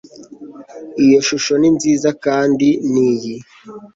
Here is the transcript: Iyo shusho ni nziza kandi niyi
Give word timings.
Iyo 1.03 1.19
shusho 1.27 1.53
ni 1.59 1.69
nziza 1.75 2.09
kandi 2.25 2.67
niyi 2.91 3.35